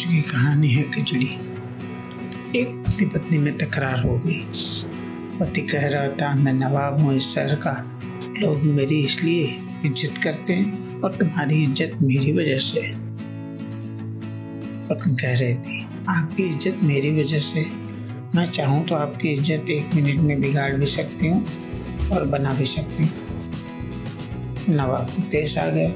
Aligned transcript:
आज 0.00 0.04
की 0.06 0.20
कहानी 0.22 0.68
है 0.68 0.82
खिचड़ी। 0.90 1.26
एक 2.58 2.68
पति 2.84 3.04
पत्नी 3.06 3.38
में 3.38 3.56
तकरार 3.58 4.00
हो 4.00 4.16
गई। 4.18 4.38
पति 5.38 5.62
कह 5.62 5.86
रहा 5.88 6.08
था, 6.10 6.32
मैं 6.34 6.52
नवाब 6.52 7.00
हूँ 7.00 7.14
इस 7.14 7.28
शहर 7.34 7.54
का। 7.64 7.72
लोग 8.38 8.62
मेरी 8.76 9.00
इसलिए 9.00 9.42
इज़्ज़त 9.86 10.18
करते 10.24 10.52
हैं 10.52 11.00
और 11.00 11.12
तुम्हारी 11.14 11.62
इज़्ज़त 11.62 11.98
मेरी 12.02 12.32
वजह 12.32 12.58
से 12.58 12.80
पत्नी 14.88 15.14
कह 15.16 15.34
रही 15.34 15.54
थी, 15.56 15.84
आपकी 16.08 16.42
इज़्ज़त 16.44 16.82
मेरी 16.82 17.10
वजह 17.20 17.38
से 17.40 17.66
मैं 18.34 18.46
चाहूँ 18.48 18.84
तो 18.86 18.94
आपकी 18.94 19.32
इज़्ज़त 19.32 19.70
एक 19.70 19.94
मिनट 19.94 20.20
में 20.20 20.40
बिगाड़ 20.40 20.72
भी 20.74 20.86
सकती 20.86 21.28
हूँ 21.28 21.44
और 22.12 22.26
बना 22.28 22.54
भी 22.54 22.66
सकती 22.68 23.02
हूँ। 23.02 23.12
नवाब 24.70 25.06
को 25.06 25.28
तेज 25.28 25.58
आ 25.58 25.66
गया। 25.68 25.92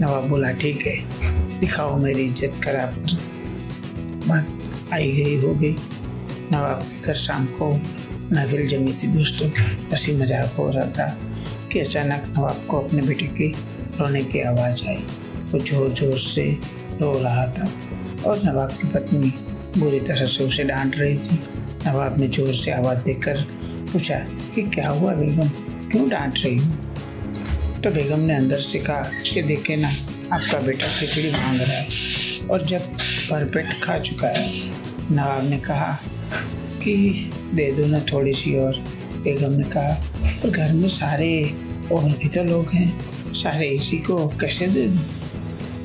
नवाब 0.00 0.28
बोला, 0.28 0.52
ठीक 0.54 0.86
है, 0.86 0.96
दिखाओ 1.60 1.96
मेरी 1.98 2.24
इज़्ज़त 2.24 2.60
खराब 2.64 2.94
कर 2.94 3.32
बात 4.26 4.92
आई 4.92 5.10
गई, 5.12 5.36
हो 5.40 5.54
गई। 5.54 5.76
नवाब 6.52 6.82
के 7.04 7.14
शाम 7.14 7.46
को 7.58 7.70
महफिल 8.32 8.66
जमी 8.68 8.92
थी 8.92 9.06
दोस्तों 9.08 9.48
हँसी 9.90 10.12
मज़ाक 10.16 10.54
हो 10.58 10.70
रहा 10.70 10.86
था 10.88 11.06
कि 11.72 11.80
अचानक 11.80 12.32
नवाब 12.38 12.64
को 12.68 12.80
अपने 12.80 13.02
बेटे 13.02 13.26
की 13.26 13.48
रोने 13.98 14.22
की 14.24 14.40
आवाज़ 14.42 14.82
आई। 14.88 15.02
वो 15.50 15.58
ज़ोर 15.60 15.90
ज़ोर 15.90 16.16
से 16.18 16.50
रो 17.00 17.12
रहा 17.18 17.46
था 17.48 17.68
और 18.26 18.42
नवाब 18.44 18.70
की 18.72 18.88
पत्नी 18.88 19.32
बुरी 19.78 20.00
तरह 20.00 20.26
से 20.26 20.44
उसे 20.44 20.64
डांट 20.64 20.98
रही 20.98 21.16
थी। 21.16 21.38
नवाब 21.86 22.18
ने 22.18 22.28
ज़ोर 22.28 22.52
से 22.54 22.70
आवाज़ 22.70 22.98
देकर 22.98 23.40
पूछा 23.92 24.18
कि 24.54 24.62
क्या 24.62 24.88
हुआ 24.88 25.14
बेगम? 25.14 25.48
क्यों 25.90 26.08
डांट 26.08 26.38
रही 26.44 26.56
हूँ? 26.56 27.80
तो 27.82 27.90
बेगम 27.90 28.20
ने 28.20 28.34
अंदर 28.34 28.58
से 28.58 28.78
कहा 28.78 29.10
कि 29.32 29.42
देखे 29.42 29.76
ना, 29.76 29.88
आपका 30.32 30.58
बेटा 30.58 30.86
खिचड़ी 30.98 31.30
मांग 31.32 31.60
रहा 31.60 31.72
है 31.72 32.48
और 32.50 32.62
जब 32.66 32.96
भरपेट 33.30 33.80
खा 33.82 33.98
चुका 33.98 34.28
है। 34.28 34.50
नवाब 35.12 35.50
ने 35.50 35.58
कहा 35.58 36.00
कि 36.82 37.30
दे 37.54 37.72
दो 37.72 37.86
ना 37.86 38.00
थोड़ी 38.00 38.32
सी 38.32 38.56
और। 38.56 38.76
बेगम 39.22 39.52
ने 39.52 39.64
कहा 39.64 40.04
पर 40.42 40.50
घर 40.50 40.72
में 40.72 40.88
सारे 40.88 41.54
और 41.92 42.04
भी 42.04 42.28
तो 42.28 42.44
लोग 42.44 42.70
हैं। 42.70 43.00
सारे 43.32 43.68
इसी 43.68 43.96
को 43.96 44.28
कैसे 44.28 44.66
दे 44.66 44.86
दूँ? 44.86 45.02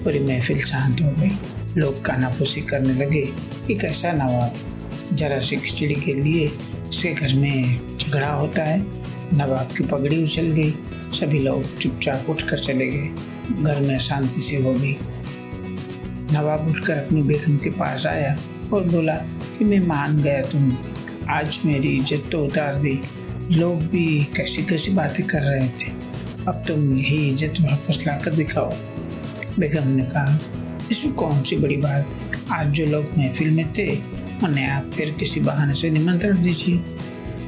पूरी 0.04 0.20
महफिल 0.20 0.64
शांत 0.64 1.02
हो 1.02 1.12
गई। 1.12 1.32
लोग 1.78 2.06
कानाफूसी 2.06 2.62
करने 2.62 2.94
लगे 2.94 3.22
कि 3.68 3.76
कैसा 3.76 4.12
नवाब? 4.12 4.56
जरा 5.16 5.40
सी 5.40 5.56
खिचड़ी 5.56 5.96
के 5.96 6.14
लिए 6.14 6.52
इसके 6.90 7.14
घर 7.14 7.34
में 7.34 7.80
झगड़ा 7.98 8.28
होता 8.28 8.64
है। 8.64 8.80
नवाब 9.34 9.70
की 9.78 9.84
पगड़ी 9.84 10.24
उछल 10.24 10.48
गई। 10.48 10.74
सभी 11.14 11.40
लोग 11.40 11.78
चुपचाप 11.78 12.30
उठ 12.30 12.42
कर 12.42 12.60
चले 12.60 12.88
गए। 12.88 13.10
घर 13.52 13.80
में 13.82 14.00
शांति 14.00 14.42
सी 14.42 14.56
हो 14.56 14.74
गई। 14.74 14.98
नवाब 16.32 16.68
उठकर 16.70 16.94
अपनी 16.94 17.22
बेगम 17.22 17.58
के 17.58 17.70
पास 17.70 18.06
आया 18.08 18.36
और 18.74 18.84
बोला 18.84 19.16
कि 19.58 19.66
मैं 19.66 19.80
मान 19.88 20.22
गया 20.22 20.42
तुम। 20.42 20.72
आज 21.30 21.60
मेरी 21.66 21.90
इज़्ज़त 21.90 22.30
तो 22.32 22.44
उतार 22.46 22.76
दी। 22.76 23.00
लोग 23.52 23.82
भी 23.84 24.06
कैसी 24.36 24.64
कैसी 24.64 24.92
बातें 24.92 25.26
कर 25.28 25.42
रहे 25.42 25.68
थे। 25.80 25.92
अब 26.48 26.64
तुम 26.68 26.94
यही 26.96 27.26
इज़्ज़त 27.28 27.62
वापस 27.62 28.04
ला 28.08 28.18
कर 28.18 28.32
दिखाओ। 28.32 28.72
बेगम 29.60 29.88
ने 29.88 30.04
कहा, 30.04 30.40
इसमें 30.92 31.14
कौन 31.14 31.42
सी 31.44 31.56
बड़ी 31.56 31.78
बात? 31.78 32.16
आज 32.52 32.68
जो 32.68 32.86
लोग 32.86 33.06
महफिल 33.18 33.52
में 33.52 33.72
थे, 33.74 33.90
उन्हें 34.44 34.68
आप 34.68 34.92
फिर 34.92 35.12
किसी 35.12 35.40
बहाने 35.40 35.74
से 35.74 35.90
निमंत्रण 35.90 36.42
दीजिए। 36.42 36.80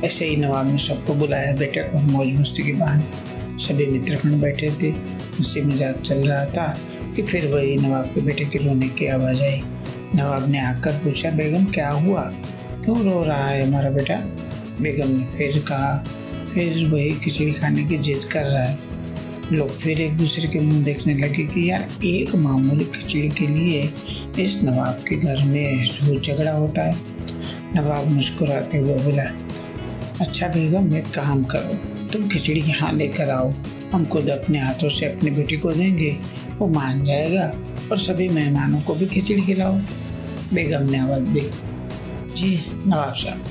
ऐसे 0.03 0.25
ही 0.25 0.35
नवाब 0.35 0.71
ने 0.71 0.77
सबको 0.77 1.13
बुलाया 1.13 1.55
बेटा 1.55 1.81
को 1.81 1.99
मौज 2.01 2.33
मस्ती 2.33 2.63
के 2.63 2.73
बहाने। 2.73 3.57
सभी 3.57 3.85
मित्रगण 3.85 4.39
बैठे 4.41 4.71
थे। 4.81 4.91
हँसी 5.41 5.61
मज़ाक 5.61 6.01
चल 6.01 6.17
रहा 6.17 6.45
था 6.45 6.77
कि 7.15 7.21
फिर 7.21 7.45
वही 7.47 7.75
नवाब 7.75 8.05
के 8.05 8.21
बेटे 8.21 8.45
के 8.45 8.59
रोने 8.59 8.87
की 8.87 9.05
आवाज़ 9.07 9.41
आई। 9.43 9.61
नवाब 10.15 10.49
ने 10.49 10.59
आकर 10.59 10.91
पूछा, 10.91 11.31
बेगम, 11.31 11.65
क्या 11.65 11.89
हुआ? 11.89 12.21
क्यों 12.83 12.97
रो 13.03 13.23
रहा 13.23 13.47
है 13.47 13.67
हमारा 13.67 13.89
बेटा? 13.89 14.15
बेगम 14.81 15.07
ने 15.07 15.25
फिर 15.25 15.59
कहा, 15.59 16.05
फिर 16.53 16.87
वही 16.89 17.11
खिचड़ी 17.11 17.51
खाने 17.51 17.83
की 17.83 17.97
जिद 17.97 18.23
कर 18.23 18.43
रहा 18.43 18.63
है। 18.63 18.77
लोग 19.51 19.69
फिर 19.69 20.01
एक 20.01 20.17
दूसरे 20.17 20.47
के 20.47 20.59
मुँह 20.59 20.83
देखने 20.83 21.13
लगे 21.13 21.43
कि 21.43 21.69
यार, 21.71 21.87
एक 22.05 22.35
मामूली 22.35 22.85
खिचड़ी 22.85 23.29
के 23.29 23.47
लिए 23.47 23.81
इस 24.39 24.59
नवाब 24.63 25.03
के 25.09 25.15
घर 25.15 25.43
में 25.43 25.83
रोज 25.83 26.27
झगड़ा 26.27 26.51
होता 26.51 26.81
है। 26.81 26.95
नवाब 27.75 28.07
मुस्कुराते 28.07 28.77
हुए 28.77 28.99
बोला 28.99 29.23
अच्छा 30.21 30.47
बेगम, 30.47 30.95
एक 30.95 31.07
काम 31.07 31.43
करो, 31.43 31.75
तुम 32.13 32.27
खिचड़ी 32.29 32.61
यहाँ 32.61 32.93
लेकर 32.93 33.29
आओ। 33.29 33.53
हम 33.93 34.05
खुद 34.05 34.29
अपने 34.29 34.59
हाथों 34.59 34.89
से 34.89 35.05
अपने 35.05 35.31
बेटी 35.31 35.57
को 35.57 35.71
देंगे, 35.71 36.17
वो 36.57 36.67
मान 36.67 37.03
जाएगा 37.05 37.53
और 37.91 37.97
सभी 37.97 38.29
मेहमानों 38.29 38.81
को 38.81 38.93
भी 38.93 39.05
खिचड़ी 39.05 39.41
खिलाओ। 39.41 39.73
बेगम 40.53 40.89
ने 40.89 40.97
आवाज़ 40.97 41.23
दी। 41.23 41.49
जी, 42.35 42.59
नवाब 42.87 43.13
साहब। 43.13 43.41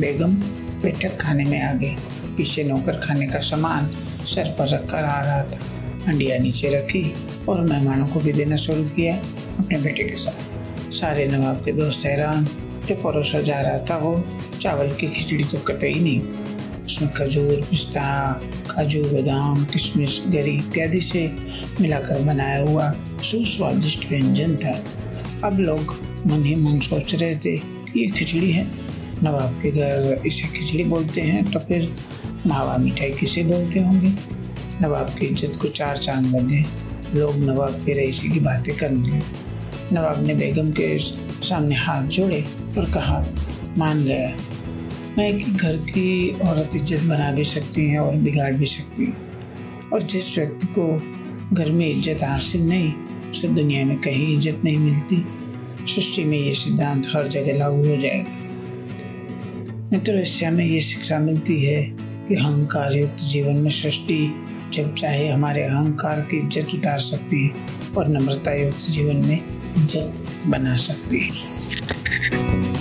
बेगम 0.00 0.34
बैठक 0.82 1.16
खाने 1.20 1.44
में 1.44 1.62
आ 1.62 1.72
गई 1.72 1.96
पीछे 2.36 2.64
नौकर 2.64 2.92
खाने 2.92 3.26
का 3.26 3.38
सामान 3.38 3.90
सर 4.24 4.56
पर 4.58 4.68
रखकर 4.68 5.04
आ 5.04 5.20
रहा 5.20 5.42
था। 5.42 5.58
हंडिया 6.06 6.38
नीचे 6.38 6.68
रखी 6.68 7.14
और 7.48 7.60
मेहमानों 7.60 8.06
को 8.06 8.20
भी 8.20 8.32
देना 8.32 8.56
शुरू 8.56 8.84
किया 8.84 9.16
अपने 9.58 9.78
बेटे 9.78 10.02
के 10.02 10.16
साथ। 10.16 10.92
सारे 10.92 11.26
नवाब 11.26 11.64
के 11.64 11.72
दोस्त 11.72 12.06
हैरान। 12.06 12.48
जो 12.88 12.94
परोसा 12.94 13.40
जा 13.40 13.60
रहा 13.60 13.78
था 13.78 13.96
वो 13.96 14.24
चावल 14.60 14.92
की 14.92 15.06
खिचड़ी 15.06 15.44
तो 15.44 15.58
कतई 15.58 15.94
नहीं 15.94 16.20
थी। 16.20 16.41
उसमें 17.02 17.14
खजूर, 17.14 17.60
पिस्ता, 17.70 18.32
काजू, 18.70 19.02
बादाम, 19.04 19.64
किशमिश 19.64 20.22
गरी 20.28 20.54
इत्यादि 20.58 21.00
से 21.00 21.26
मिलाकर 21.80 22.22
बनाया 22.22 22.58
हुआ 22.60 22.90
सुस्वादिष्ट 23.22 24.08
व्यंजन 24.10 24.56
था। 24.56 24.74
अब 25.44 25.58
लोग 25.58 25.96
मन 26.26 26.44
ही 26.44 26.54
मन 26.54 26.78
सोच 26.80 27.14
रहे 27.14 27.34
थे 27.36 27.56
कि 27.58 28.00
ये 28.00 28.06
खिचड़ी 28.08 28.50
है। 28.52 28.66
नवाब 29.22 29.58
के 29.62 29.70
घर 29.70 30.22
इसे 30.26 30.48
खिचड़ी 30.48 30.84
बोलते 30.84 31.20
हैं 31.20 31.44
तो 31.50 31.58
फिर 31.58 31.92
मावा 32.46 32.76
मिठाई 32.78 33.10
किसे 33.10 33.42
बोलते 33.44 33.80
होंगे? 33.80 34.12
नवाब 34.82 35.14
की 35.18 35.26
इज़्ज़त 35.26 35.58
को 35.62 35.68
चार 35.70 35.96
चाँद 35.96 36.34
लगे 36.36 36.64
लोग 37.14 37.36
नवाब 37.40 37.82
के 37.86 37.92
रईसी 37.94 38.28
की 38.28 38.40
बातें 38.40 38.76
करने 38.76 39.08
लगे। 39.08 39.94
नवाब 39.94 40.24
ने 40.26 40.34
बेगम 40.34 40.70
के 40.70 40.98
सामने 40.98 41.74
हाथ 41.74 42.06
जोड़े 42.08 42.44
और 42.78 42.90
कहा, 42.90 43.24
मान 43.78 44.04
गया। 44.04 44.32
मैं 45.18 45.26
एक 45.28 45.56
घर 45.56 45.76
की 45.76 46.30
औरत 46.42 46.76
इज़्ज़त 46.76 47.02
बना 47.08 47.30
भी 47.32 47.44
सकती 47.44 47.82
हैं 47.86 47.98
और 47.98 48.14
बिगाड़ 48.16 48.52
भी 48.54 48.66
सकती 48.66 49.04
हैं। 49.04 49.90
और 49.92 50.02
जिस 50.02 50.36
व्यक्ति 50.38 50.66
को 50.78 50.86
घर 51.54 51.70
में 51.70 51.86
इज़्ज़त 51.88 52.22
हासिल 52.24 52.62
नहीं, 52.68 52.92
उसे 53.30 53.48
दुनिया 53.48 53.84
में 53.86 53.96
कहीं 54.00 54.34
इज़्ज़त 54.36 54.64
नहीं 54.64 54.78
मिलती। 54.78 55.16
सृष्टि 55.86 56.24
में 56.24 56.38
ये 56.38 56.52
सिद्धांत 56.54 57.06
हर 57.14 57.28
जगह 57.28 57.58
लागू 57.58 57.88
हो 57.88 57.96
जाएगा। 57.96 58.40
मित्रों, 59.92 60.18
इससे 60.18 60.46
हमें 60.46 60.64
ये 60.64 60.80
शिक्षा 60.80 61.18
मिलती 61.18 61.60
है 61.64 61.82
कि 62.28 62.34
अहंकार 62.34 62.96
युक्त 62.96 63.20
जीवन 63.22 63.60
में 63.60 63.70
सृष्टि 63.72 64.34
जब 64.72 64.94
चाहे 64.94 65.28
हमारे 65.28 65.62
अहंकार 65.62 66.20
की 66.30 66.38
इज़्ज़त 66.38 66.74
उतार 66.74 66.98
सकती 67.02 67.46
है 67.46 67.52
और 67.96 68.08
नम्रता 68.08 68.54
युक्त 68.54 68.90
जीवन 68.90 69.24
में 69.26 69.38
इज़्ज़त 69.38 70.14
बना 70.46 70.76
सकती 70.78 71.20
है। 71.20 72.71